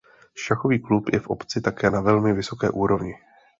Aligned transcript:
Šachový 0.35 0.79
klub 0.81 1.09
je 1.13 1.19
v 1.19 1.27
obci 1.27 1.61
také 1.61 1.89
na 1.89 2.01
velmi 2.01 2.33
vysoké 2.33 2.69
úrovni. 2.69 3.13